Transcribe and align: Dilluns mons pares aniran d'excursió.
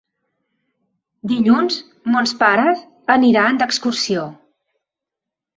Dilluns 1.31 1.77
mons 2.15 2.33
pares 2.41 2.81
aniran 3.17 3.61
d'excursió. 3.63 4.25